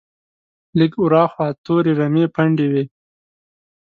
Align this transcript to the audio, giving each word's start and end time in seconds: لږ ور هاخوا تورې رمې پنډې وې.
لږ 0.79 0.93
ور 1.01 1.13
هاخوا 1.19 1.47
تورې 1.65 1.91
رمې 1.99 2.25
پنډې 2.35 2.67
وې. 2.71 2.83